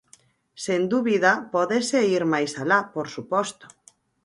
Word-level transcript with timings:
Sen 0.63 0.81
dúbida, 0.93 1.31
pódese 1.53 1.99
ir 2.15 2.23
máis 2.33 2.51
alá, 2.61 2.79
por 2.93 3.07
suposto. 3.15 3.65